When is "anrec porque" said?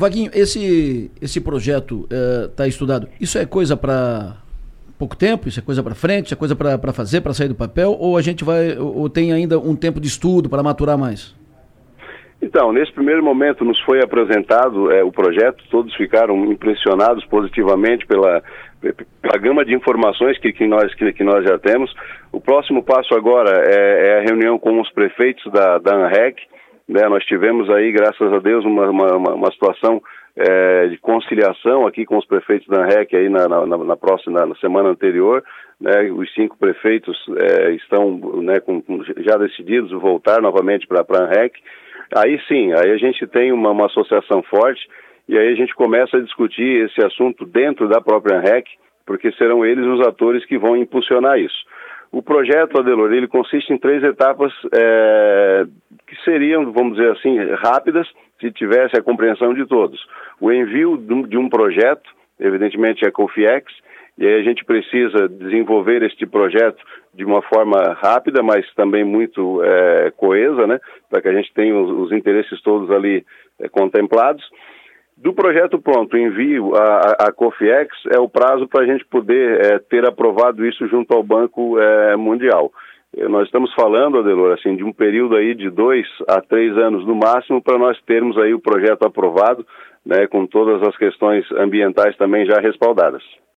48.38-49.30